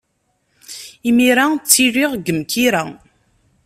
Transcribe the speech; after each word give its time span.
Imir-a, 1.09 1.45
ttiliɣ 1.61 2.11
deg 2.15 2.27
Mkira. 2.39 2.83